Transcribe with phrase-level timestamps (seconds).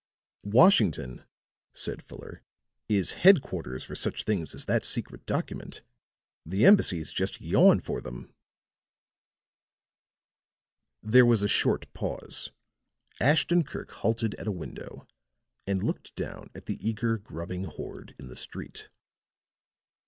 [0.47, 1.25] "Washington,"
[1.73, 2.41] said Fuller,
[2.89, 5.83] "is headquarters for such things as that secret document.
[6.43, 8.33] The embassies just yawn for them."
[11.03, 12.49] There was a short pause;
[13.19, 15.05] Ashton Kirk halted at a window,
[15.67, 18.89] and looked down at the eager, grubbing horde in the street.